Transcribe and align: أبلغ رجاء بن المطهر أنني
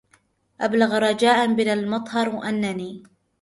أبلغ 0.61 0.97
رجاء 0.97 1.53
بن 1.53 1.67
المطهر 1.69 2.49
أنني 2.49 3.03